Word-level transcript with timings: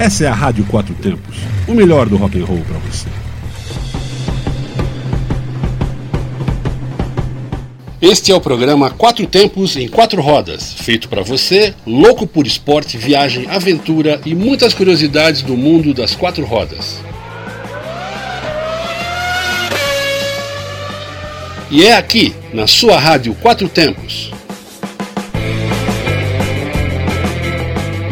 Essa 0.00 0.24
é 0.24 0.28
a 0.28 0.32
Rádio 0.32 0.64
Quatro 0.64 0.94
Tempos, 0.94 1.36
o 1.68 1.74
melhor 1.74 2.08
do 2.08 2.16
rock 2.16 2.40
and 2.40 2.46
roll 2.46 2.62
para 2.66 2.78
você. 2.78 3.06
Este 8.00 8.32
é 8.32 8.34
o 8.34 8.40
programa 8.40 8.88
Quatro 8.88 9.26
Tempos 9.26 9.76
em 9.76 9.86
Quatro 9.88 10.22
Rodas, 10.22 10.72
feito 10.72 11.06
para 11.06 11.20
você, 11.20 11.74
louco 11.86 12.26
por 12.26 12.46
esporte, 12.46 12.96
viagem, 12.96 13.46
aventura 13.50 14.22
e 14.24 14.34
muitas 14.34 14.72
curiosidades 14.72 15.42
do 15.42 15.54
mundo 15.54 15.92
das 15.92 16.14
quatro 16.14 16.46
rodas. 16.46 16.98
E 21.70 21.84
é 21.84 21.94
aqui, 21.94 22.34
na 22.54 22.66
sua 22.66 22.98
rádio 22.98 23.34
Quatro 23.34 23.68
Tempos. 23.68 24.30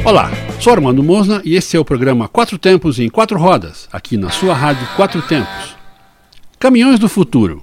Olá, 0.05 0.30
sou 0.61 0.72
Armando 0.72 1.04
Mosna 1.04 1.40
e 1.44 1.54
este 1.54 1.76
é 1.76 1.80
o 1.80 1.85
programa 1.85 2.26
Quatro 2.26 2.58
Tempos 2.58 2.99
em 2.99 3.08
Quatro 3.08 3.39
Rodas, 3.39 3.89
aqui 3.93 4.16
na 4.16 4.29
sua 4.29 4.54
rádio 4.54 4.86
Quatro 4.96 5.22
Tempos. 5.22 5.76
Caminhões 6.58 6.99
do 6.99 7.08
futuro. 7.08 7.62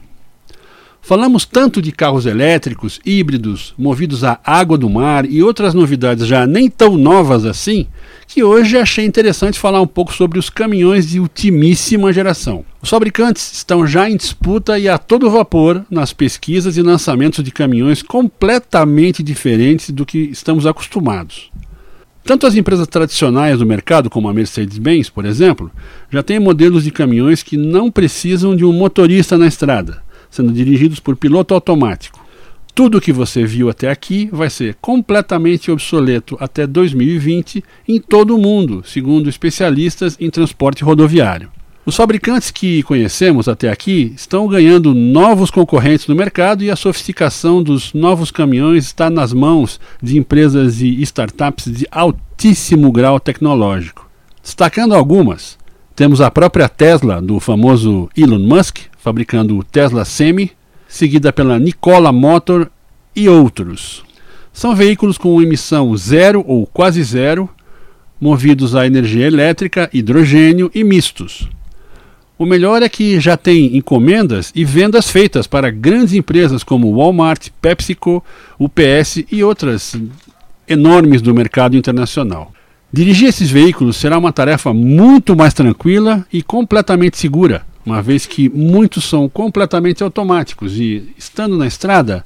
Falamos 1.01 1.45
tanto 1.45 1.81
de 1.81 1.91
carros 1.91 2.25
elétricos, 2.25 2.99
híbridos, 3.05 3.75
movidos 3.77 4.23
à 4.23 4.39
água 4.43 4.77
do 4.77 4.89
mar 4.89 5.25
e 5.29 5.43
outras 5.43 5.73
novidades 5.73 6.25
já 6.25 6.47
nem 6.47 6.69
tão 6.69 6.97
novas 6.97 7.45
assim, 7.45 7.85
que 8.27 8.43
hoje 8.43 8.77
achei 8.77 9.05
interessante 9.05 9.59
falar 9.59 9.81
um 9.81 9.87
pouco 9.87 10.13
sobre 10.13 10.39
os 10.39 10.49
caminhões 10.49 11.09
de 11.09 11.19
ultimíssima 11.19 12.13
geração. 12.13 12.63
Os 12.81 12.89
fabricantes 12.89 13.51
estão 13.53 13.85
já 13.85 14.09
em 14.09 14.15
disputa 14.15 14.79
e 14.79 14.87
a 14.87 14.97
todo 14.97 15.29
vapor 15.29 15.85
nas 15.91 16.13
pesquisas 16.13 16.77
e 16.77 16.81
lançamentos 16.81 17.43
de 17.43 17.51
caminhões 17.51 18.01
completamente 18.01 19.21
diferentes 19.21 19.91
do 19.91 20.05
que 20.05 20.17
estamos 20.17 20.65
acostumados. 20.65 21.51
Tanto 22.25 22.45
as 22.45 22.55
empresas 22.55 22.87
tradicionais 22.87 23.59
do 23.59 23.65
mercado, 23.65 24.09
como 24.09 24.27
a 24.27 24.33
Mercedes-Benz, 24.33 25.09
por 25.09 25.25
exemplo, 25.25 25.71
já 26.09 26.21
têm 26.21 26.39
modelos 26.39 26.83
de 26.83 26.91
caminhões 26.91 27.41
que 27.41 27.55
não 27.55 27.89
precisam 27.89 28.55
de 28.55 28.65
um 28.65 28.73
motorista 28.73 29.37
na 29.37 29.47
estrada 29.47 30.03
sendo 30.35 30.51
dirigidos 30.51 30.99
por 30.99 31.15
piloto 31.15 31.53
automático. 31.53 32.23
Tudo 32.73 32.97
o 32.97 33.01
que 33.01 33.13
você 33.13 33.45
viu 33.45 33.69
até 33.69 33.89
aqui 33.89 34.29
vai 34.33 34.49
ser 34.49 34.75
completamente 34.81 35.71
obsoleto 35.71 36.35
até 36.41 36.67
2020 36.67 37.63
em 37.87 38.01
todo 38.01 38.35
o 38.35 38.41
mundo, 38.41 38.83
segundo 38.85 39.29
especialistas 39.29 40.17
em 40.19 40.29
transporte 40.29 40.83
rodoviário. 40.83 41.49
Os 41.87 41.95
fabricantes 41.95 42.49
que 42.49 42.81
conhecemos 42.81 43.47
até 43.47 43.69
aqui 43.69 44.11
estão 44.15 44.47
ganhando 44.47 44.91
novos 44.91 45.51
concorrentes 45.51 46.07
no 46.07 46.15
mercado 46.15 46.63
e 46.63 46.71
a 46.71 46.75
sofisticação 46.75 47.61
dos 47.61 47.93
novos 47.93 48.31
caminhões 48.31 48.85
está 48.85 49.07
nas 49.07 49.31
mãos 49.31 49.79
de 50.01 50.17
empresas 50.17 50.81
e 50.81 50.99
startups 51.03 51.71
de 51.71 51.87
altíssimo 51.91 52.91
grau 52.91 53.19
tecnológico. 53.19 54.09
Destacando 54.41 54.95
algumas, 54.95 55.59
temos 55.95 56.21
a 56.21 56.31
própria 56.31 56.67
Tesla, 56.67 57.21
do 57.21 57.39
famoso 57.39 58.09
Elon 58.17 58.39
Musk, 58.39 58.79
fabricando 58.97 59.55
o 59.55 59.63
Tesla 59.63 60.03
Semi, 60.05 60.53
seguida 60.87 61.31
pela 61.31 61.59
Nikola 61.59 62.11
Motor 62.11 62.71
e 63.15 63.29
outros. 63.29 64.03
São 64.51 64.75
veículos 64.75 65.19
com 65.19 65.39
emissão 65.39 65.95
zero 65.95 66.43
ou 66.47 66.65
quase 66.65 67.03
zero, 67.03 67.47
movidos 68.19 68.75
a 68.75 68.87
energia 68.87 69.27
elétrica, 69.27 69.87
hidrogênio 69.93 70.71
e 70.73 70.83
mistos. 70.83 71.47
O 72.37 72.45
melhor 72.45 72.83
é 72.83 72.89
que 72.89 73.17
já 73.19 73.37
tem 73.37 73.77
encomendas 73.77 74.51
e 74.53 74.65
vendas 74.65 75.09
feitas 75.09 75.47
para 75.47 75.71
grandes 75.71 76.13
empresas 76.13 76.63
como 76.63 76.93
Walmart, 76.93 77.47
PepsiCo, 77.61 78.21
UPS 78.59 79.23
e 79.31 79.41
outras 79.41 79.95
enormes 80.67 81.21
do 81.21 81.33
mercado 81.33 81.77
internacional. 81.77 82.51
Dirigir 82.91 83.29
esses 83.29 83.49
veículos 83.49 83.95
será 83.95 84.17
uma 84.17 84.33
tarefa 84.33 84.73
muito 84.73 85.35
mais 85.35 85.53
tranquila 85.53 86.25
e 86.31 86.41
completamente 86.41 87.17
segura, 87.17 87.65
uma 87.85 88.01
vez 88.01 88.25
que 88.25 88.49
muitos 88.49 89.05
são 89.05 89.29
completamente 89.29 90.03
automáticos 90.03 90.77
e, 90.77 91.13
estando 91.17 91.57
na 91.57 91.67
estrada, 91.67 92.25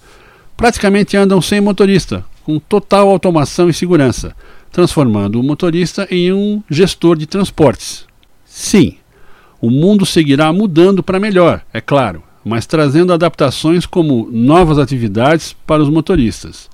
praticamente 0.58 1.18
andam 1.18 1.42
sem 1.42 1.62
motorista, 1.62 2.26
com 2.44 2.60
total 2.60 3.10
automação 3.10 3.70
e 3.70 3.74
segurança, 3.74 4.36
transformando 4.72 5.40
o 5.40 5.44
motorista 5.44 6.08
em 6.10 6.34
um 6.34 6.64
gestor 6.70 7.16
de 7.18 7.26
transportes. 7.26 8.06
Sim, 8.46 8.99
o 9.62 9.70
mundo 9.70 10.06
seguirá 10.06 10.52
mudando 10.54 11.04
para 11.04 11.20
melhor, 11.20 11.62
é 11.74 11.82
claro, 11.82 12.24
mas 12.44 12.66
trazendo 12.66 13.14
adaptações 13.14 13.86
como 13.86 14.30
novas 14.32 14.78
atividades 14.78 15.56
para 15.66 15.82
os 15.84 15.90
motoristas. 15.90 16.70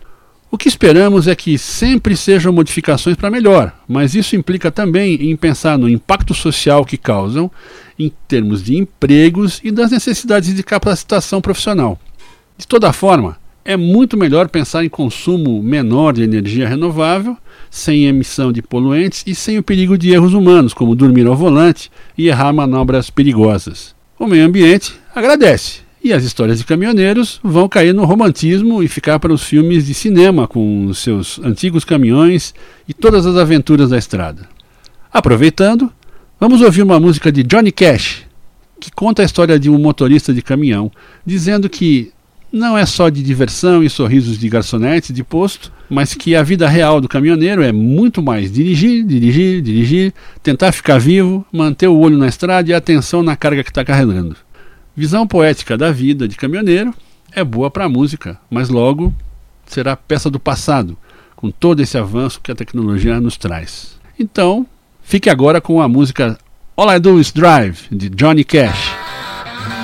O 0.51 0.57
que 0.57 0.69
esperamos 0.69 1.28
é 1.28 1.35
que 1.35 1.57
sempre 1.57 2.16
sejam 2.16 2.53
modificações 2.53 3.18
para 3.18 3.29
melhor, 3.29 3.73
mas 3.88 4.16
isso 4.16 4.35
implica 4.35 4.72
também 4.72 5.16
em 5.29 5.35
pensar 5.35 5.78
no 5.78 5.90
impacto 5.90 6.34
social 6.34 6.85
que 6.85 6.97
causam, 6.97 7.51
em 8.00 8.12
termos 8.28 8.63
de 8.63 8.78
empregos 8.78 9.59
e 9.63 9.72
das 9.72 9.91
necessidades 9.91 10.56
de 10.56 10.63
capacitação 10.63 11.41
profissional. 11.41 12.00
De 12.57 12.66
toda 12.66 12.94
forma, 12.94 13.38
é 13.66 13.75
muito 13.75 14.16
melhor 14.16 14.47
pensar 14.47 14.85
em 14.85 14.90
consumo 14.90 15.62
menor 15.62 16.13
de 16.13 16.23
energia 16.23 16.69
renovável, 16.69 17.35
sem 17.75 18.05
emissão 18.05 18.53
de 18.53 18.61
poluentes 18.61 19.21
e 19.27 19.35
sem 19.35 19.57
o 19.57 19.63
perigo 19.63 19.97
de 19.97 20.11
erros 20.11 20.33
humanos, 20.33 20.73
como 20.73 20.95
dormir 20.95 21.27
ao 21.27 21.35
volante 21.35 21.91
e 22.17 22.29
errar 22.29 22.53
manobras 22.53 23.09
perigosas. 23.09 23.93
O 24.17 24.25
meio 24.25 24.45
ambiente 24.45 24.93
agradece, 25.13 25.81
e 26.01 26.13
as 26.13 26.23
histórias 26.23 26.57
de 26.57 26.63
caminhoneiros 26.63 27.37
vão 27.43 27.67
cair 27.67 27.93
no 27.93 28.05
romantismo 28.05 28.81
e 28.81 28.87
ficar 28.87 29.19
para 29.19 29.33
os 29.33 29.43
filmes 29.43 29.85
de 29.85 29.93
cinema 29.93 30.47
com 30.47 30.93
seus 30.93 31.37
antigos 31.39 31.83
caminhões 31.83 32.55
e 32.87 32.93
todas 32.93 33.25
as 33.25 33.35
aventuras 33.35 33.89
da 33.89 33.97
estrada. 33.97 34.47
Aproveitando, 35.11 35.91
vamos 36.39 36.61
ouvir 36.61 36.81
uma 36.81 36.99
música 36.99 37.29
de 37.29 37.43
Johnny 37.43 37.73
Cash, 37.73 38.23
que 38.79 38.89
conta 38.89 39.21
a 39.21 39.25
história 39.25 39.59
de 39.59 39.69
um 39.69 39.77
motorista 39.77 40.33
de 40.33 40.41
caminhão, 40.41 40.89
dizendo 41.25 41.69
que 41.69 42.13
não 42.55 42.77
é 42.77 42.85
só 42.85 43.09
de 43.09 43.21
diversão 43.21 43.83
e 43.83 43.89
sorrisos 43.89 44.39
de 44.39 44.47
garçonete 44.47 45.11
de 45.11 45.25
posto, 45.25 45.73
mas 45.89 46.13
que 46.13 46.38
a 46.38 46.41
vida 46.41 46.69
real 46.69 47.01
do 47.01 47.07
caminhoneiro 47.09 47.61
é 47.61 47.69
muito 47.69 48.23
mais 48.23 48.49
dirigir, 48.49 49.03
dirigir, 49.03 49.61
dirigir, 49.61 50.13
tentar 50.41 50.71
ficar 50.71 50.97
vivo, 50.97 51.45
manter 51.51 51.89
o 51.89 51.97
olho 51.97 52.17
na 52.17 52.29
estrada 52.29 52.69
e 52.69 52.73
a 52.73 52.77
atenção 52.77 53.21
na 53.21 53.35
carga 53.35 53.61
que 53.61 53.69
está 53.69 53.83
carregando. 53.83 54.38
Visão 54.95 55.27
poética 55.27 55.77
da 55.77 55.91
vida 55.91 56.29
de 56.29 56.38
caminhoneiro 56.38 56.93
é 57.33 57.43
boa 57.43 57.69
para 57.69 57.83
a 57.83 57.89
música, 57.89 58.39
mas 58.49 58.69
logo 58.69 59.13
será 59.66 59.97
peça 59.97 60.29
do 60.29 60.39
passado, 60.39 60.97
com 61.35 61.51
todo 61.51 61.81
esse 61.81 61.97
avanço 61.97 62.39
que 62.41 62.53
a 62.53 62.55
tecnologia 62.55 63.19
nos 63.19 63.35
traz. 63.35 63.99
Então, 64.17 64.66
fique 65.03 65.29
agora 65.29 65.59
com 65.59 65.81
a 65.81 65.89
música 65.89 66.37
All 66.77 66.95
I 66.95 66.99
Do 66.99 67.19
Is 67.19 67.33
Drive, 67.33 67.79
de 67.91 68.07
Johnny 68.07 68.45
Cash. 68.45 69.04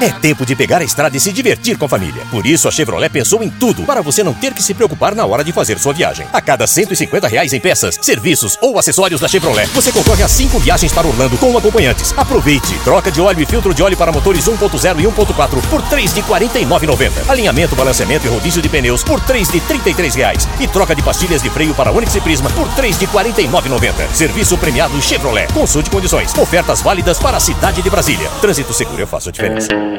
É 0.02 0.10
tempo 0.10 0.48
de 0.48 0.56
pegar 0.56 0.82
a 0.82 0.84
estrada 0.84 1.16
e 1.16 1.20
se 1.20 1.32
divertir 1.32 1.78
com 1.78 1.86
a 1.86 1.90
família. 1.90 2.24
Por 2.32 2.48
isso, 2.48 2.68
a 2.68 2.72
Chevrolet 2.72 3.08
pensou 3.08 3.44
em 3.44 3.52
tudo 3.52 3.84
para 3.84 4.02
você 4.02 4.24
não 4.24 4.34
ter 4.34 4.52
que 4.52 4.64
se 4.64 4.74
preocupar 4.74 5.14
na 5.14 5.28
hora 5.28 5.44
de 5.44 5.52
fazer 5.52 5.78
sua 5.78 5.94
viagem. 5.94 6.26
A 6.34 6.42
cada 6.42 6.66
150 6.66 7.28
reais 7.28 7.54
em 7.54 7.60
peças, 7.60 8.00
serviços 8.02 8.58
ou 8.62 8.80
acessórios 8.80 9.22
da 9.22 9.28
Chevrolet, 9.28 9.68
você 9.68 9.92
concorre 9.92 10.24
a 10.24 10.28
5 10.28 10.58
viagens 10.58 10.92
para 10.92 11.08
Orlando 11.08 11.38
com 11.38 11.56
acompanhantes. 11.56 12.16
Aproveite! 12.18 12.74
Troca 12.84 13.12
de 13.12 13.22
óleo 13.22 13.44
e 13.44 13.46
filtro 13.46 13.76
de 13.76 13.84
óleo 13.84 13.96
para 13.96 14.12
motores 14.12 14.46
1.0 14.46 15.00
e 15.00 15.04
1.4 15.04 15.62
por 15.70 15.84
3 15.84 16.14
de 16.16 16.24
49,90. 16.24 17.30
Alinhamento, 17.30 17.76
balanceamento 17.76 18.26
e 18.26 18.30
rodízio 18.30 18.60
de 18.60 18.70
pneus 18.70 19.04
por 19.04 19.20
3 19.22 19.50
de 19.50 19.60
33 19.60 20.16
reais. 20.16 20.48
E 20.60 20.68
troca 20.68 20.96
de 20.96 21.04
pastilhas 21.04 21.44
de 21.44 21.50
freio 21.52 21.76
para 21.76 21.92
Onix 21.92 22.16
e 22.16 22.22
Prisma 22.22 22.50
por 22.50 22.68
3 22.74 22.98
de 22.98 23.06
49,90. 23.06 24.12
Serviço 24.14 24.58
premiado 24.58 25.00
Chevrolet. 25.00 25.48
Consulte 25.54 25.92
condições. 25.92 26.34
Ofertas 26.36 26.82
válidas 26.82 27.20
para 27.20 27.38
a 27.38 27.40
cidade 27.40 27.84
de 27.84 27.90
Brasília. 27.90 28.30
Trânsito 28.42 28.74
seguro, 28.74 29.02
eu 29.02 29.08
faço 29.08 29.30
a 29.30 29.32
diferença. 29.32 29.91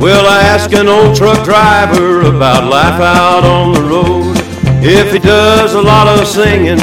Well, 0.00 0.26
I 0.26 0.42
ask 0.42 0.72
an 0.72 0.88
old 0.88 1.16
truck 1.16 1.44
driver 1.44 2.20
about 2.20 2.70
life 2.70 3.00
out 3.00 3.44
on 3.44 3.74
the 3.74 3.82
road. 3.82 4.36
If 4.82 5.12
he 5.12 5.18
does 5.18 5.74
a 5.74 5.82
lot 5.82 6.06
of 6.06 6.26
singing 6.26 6.78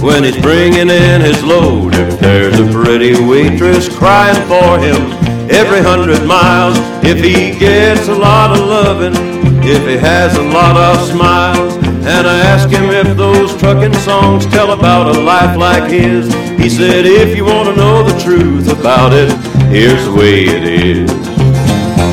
when 0.00 0.24
he's 0.24 0.40
bringing 0.40 0.90
in 0.90 1.20
his 1.20 1.42
load. 1.44 1.94
If 1.94 2.18
there's 2.18 2.58
a 2.58 2.70
pretty 2.72 3.20
waitress 3.24 3.88
crying 3.94 4.40
for 4.48 4.78
him 4.78 5.12
every 5.50 5.80
hundred 5.80 6.24
miles. 6.26 6.76
If 7.04 7.22
he 7.22 7.58
gets 7.58 8.08
a 8.08 8.14
lot 8.14 8.58
of 8.58 8.66
loving, 8.66 9.14
if 9.62 9.86
he 9.86 9.96
has 9.98 10.36
a 10.36 10.42
lot 10.42 10.76
of 10.76 11.08
smiles. 11.08 11.81
And 12.04 12.26
I 12.26 12.38
asked 12.40 12.70
him 12.70 12.90
if 12.90 13.16
those 13.16 13.56
trucking 13.56 13.94
songs 13.94 14.44
tell 14.46 14.72
about 14.72 15.14
a 15.14 15.20
life 15.20 15.56
like 15.56 15.90
his. 15.90 16.32
He 16.60 16.68
said, 16.68 17.06
if 17.06 17.36
you 17.36 17.44
want 17.44 17.68
to 17.68 17.76
know 17.76 18.02
the 18.02 18.18
truth 18.20 18.68
about 18.72 19.12
it, 19.12 19.30
here's 19.70 20.04
the 20.04 20.12
way 20.12 20.44
it 20.44 20.64
is. 20.64 21.10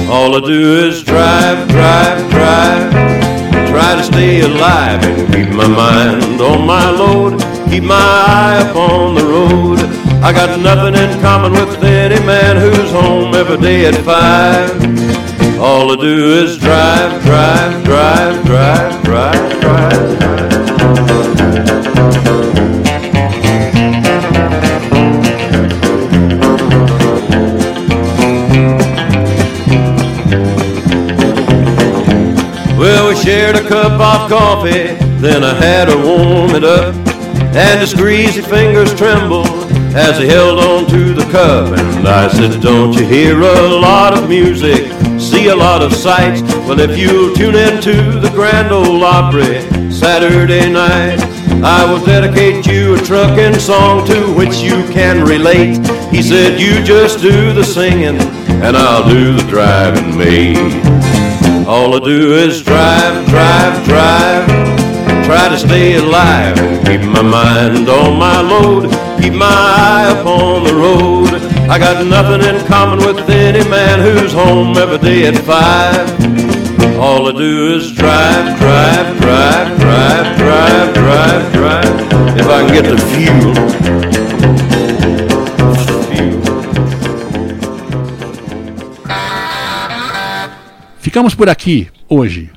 All 0.08 0.36
I 0.36 0.40
do 0.40 0.88
is 0.88 1.04
drive, 1.04 1.68
drive, 1.70 2.30
drive. 2.30 2.92
Try 3.70 3.96
to 3.96 4.04
stay 4.04 4.42
alive 4.42 5.04
and 5.04 5.34
keep 5.34 5.50
my 5.56 5.68
mind 5.68 6.40
on 6.40 6.68
my 6.68 6.90
load. 6.92 7.42
Keep 7.70 7.84
my 7.84 7.96
eye 7.96 8.70
upon 8.70 9.16
the 9.16 9.24
road. 9.24 9.80
I 10.24 10.32
got 10.34 10.60
nothing 10.60 10.96
in 10.96 11.22
common 11.22 11.54
with 11.54 11.84
any 11.84 12.24
man 12.26 12.58
who's 12.58 12.92
home 12.92 13.34
every 13.34 13.58
day 13.58 13.86
at 13.86 13.96
five. 14.06 15.09
All 15.62 15.92
I 15.92 15.96
do 15.98 16.42
is 16.42 16.58
drive, 16.58 17.22
drive, 17.24 17.84
drive, 17.84 18.46
drive, 18.46 19.04
drive, 19.04 19.60
drive. 19.60 20.20
Well, 32.78 33.10
we 33.10 33.16
shared 33.18 33.58
a 33.58 33.68
cup 33.68 34.00
of 34.00 34.30
coffee, 34.30 34.96
then 35.20 35.44
I 35.44 35.54
had 35.56 35.90
to 35.90 35.98
warm 35.98 36.52
it 36.52 36.64
up, 36.64 36.96
and 37.54 37.82
his 37.82 37.94
greasy 37.94 38.42
fingers 38.42 38.96
trembled 38.96 39.70
as 39.94 40.18
he 40.18 40.26
held 40.26 40.60
on 40.60 40.88
to 40.88 41.14
the 41.14 41.30
cup. 41.34 41.78
And 41.78 42.08
I 42.08 42.30
said, 42.30 42.62
Don't 42.62 42.94
you 42.94 43.06
hear 43.06 43.42
a 43.42 43.68
lot 43.68 44.18
of 44.18 44.30
music? 44.30 44.90
See 45.40 45.48
a 45.48 45.56
lot 45.56 45.82
of 45.82 45.94
sights? 45.94 46.42
Well, 46.68 46.80
if 46.80 46.98
you'll 46.98 47.34
tune 47.36 47.56
in 47.56 47.82
to 47.82 48.20
the 48.20 48.30
Grand 48.34 48.72
Ole 48.72 49.04
Opry 49.04 49.62
Saturday 49.92 50.70
night, 50.72 51.20
I 51.64 51.86
will 51.90 52.04
dedicate 52.06 52.66
you 52.68 52.96
a 52.96 52.98
trucking 52.98 53.60
song 53.60 54.06
to 54.08 54.34
which 54.34 54.58
you 54.58 54.84
can 54.92 55.26
relate. 55.26 55.78
He 56.12 56.22
said, 56.22 56.60
You 56.60 56.84
just 56.84 57.22
do 57.22 57.54
the 57.54 57.64
singing, 57.64 58.18
and 58.64 58.76
I'll 58.76 59.08
do 59.08 59.34
the 59.34 59.48
driving, 59.50 60.18
mate. 60.18 60.58
All 61.68 61.96
I 61.96 62.00
do 62.00 62.34
is 62.34 62.62
drive, 62.64 63.28
drive, 63.28 63.86
drive 63.86 64.60
try 65.26 65.48
to 65.48 65.60
stay 65.60 65.96
alive 65.98 66.58
and 66.58 66.88
keep 66.88 67.02
my 67.02 67.22
mind 67.22 67.88
on 67.88 68.18
my 68.18 68.42
load, 68.42 68.90
keep 69.22 69.34
my 69.34 69.46
eye 69.46 70.20
upon 70.20 70.64
the 70.64 70.74
road. 70.74 71.29
I 71.72 71.78
got 71.78 72.04
nothing 72.08 72.42
in 72.50 72.66
common 72.66 72.98
with 72.98 73.30
any 73.30 73.64
man 73.70 74.00
who's 74.00 74.34
home 74.34 74.76
every 74.76 74.98
day 74.98 75.28
at 75.28 75.38
five. 75.38 76.10
All 76.98 77.30
I 77.30 77.32
do 77.32 77.76
is 77.76 77.92
drive, 77.92 78.58
drive, 78.58 79.20
drive, 79.22 79.78
drive, 79.78 80.36
drive, 80.36 80.94
drive, 80.96 81.54
drive. 81.54 82.40
If 82.40 82.48
I 82.48 82.66
can 82.66 82.74
get 82.74 82.86
the 82.86 82.98
fuel. 82.98 83.54
Ficamos 91.00 91.36
por 91.36 91.50
aqui 91.50 91.88
hoje. 92.10 92.50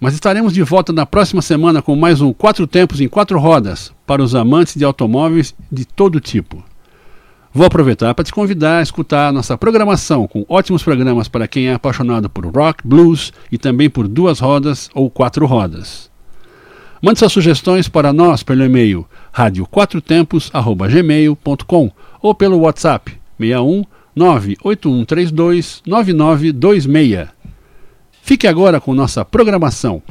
Mas 0.00 0.12
estaremos 0.14 0.52
de 0.52 0.64
volta 0.64 0.92
na 0.92 1.06
próxima 1.06 1.40
semana 1.40 1.80
com 1.80 1.94
mais 1.94 2.20
um 2.20 2.32
Quatro 2.32 2.66
Tempos 2.66 3.00
em 3.00 3.06
Quatro 3.06 3.38
Rodas 3.38 3.92
para 4.04 4.20
os 4.20 4.34
amantes 4.34 4.74
de 4.74 4.84
automóveis 4.84 5.54
de 5.70 5.84
todo 5.84 6.18
tipo. 6.18 6.64
Vou 7.56 7.64
aproveitar 7.64 8.12
para 8.12 8.22
te 8.22 8.34
convidar 8.34 8.80
a 8.80 8.82
escutar 8.82 9.32
nossa 9.32 9.56
programação 9.56 10.28
com 10.28 10.44
ótimos 10.46 10.82
programas 10.82 11.26
para 11.26 11.48
quem 11.48 11.68
é 11.68 11.72
apaixonado 11.72 12.28
por 12.28 12.44
rock, 12.44 12.86
blues 12.86 13.32
e 13.50 13.56
também 13.56 13.88
por 13.88 14.06
duas 14.06 14.40
rodas 14.40 14.90
ou 14.92 15.08
quatro 15.08 15.46
rodas. 15.46 16.10
Mande 17.00 17.18
suas 17.18 17.32
sugestões 17.32 17.88
para 17.88 18.12
nós 18.12 18.42
pelo 18.42 18.62
e-mail 18.62 19.06
radioquatrotempos@gmail.com 19.32 21.90
ou 22.20 22.34
pelo 22.34 22.58
WhatsApp 22.58 23.18
61 23.40 23.86
98132 24.14 25.80
9926. 25.86 27.28
Fique 28.20 28.46
agora 28.46 28.82
com 28.82 28.92
nossa 28.92 29.24
programação. 29.24 30.02